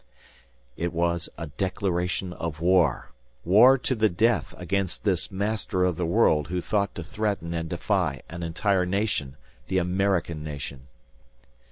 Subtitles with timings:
[0.77, 3.11] It was a declaration of war,
[3.45, 7.69] war to the death against this "Master of the World" who thought to threaten and
[7.69, 9.37] defy an entire nation,
[9.67, 10.87] the American nation!